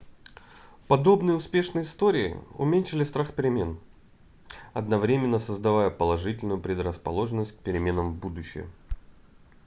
подобные 0.87 1.35
успешные 1.37 1.83
истории 1.83 2.35
уменьшали 2.57 3.03
страх 3.03 3.35
перемен 3.35 3.77
одновременно 4.73 5.37
создавая 5.37 5.91
положительную 5.91 6.59
предрасположенность 6.59 7.51
к 7.51 7.59
переменам 7.59 8.13
в 8.13 8.17
будущем 8.17 8.67